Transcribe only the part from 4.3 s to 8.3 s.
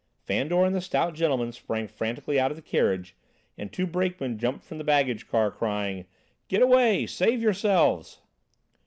jumped from the baggage car, crying: "Get away! Save yourselves!"